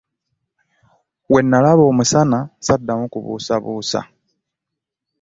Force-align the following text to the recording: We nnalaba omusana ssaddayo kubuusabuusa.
We 1.31 1.39
nnalaba 1.43 1.83
omusana 1.91 2.39
ssaddayo 2.49 3.05
kubuusabuusa. 3.13 4.01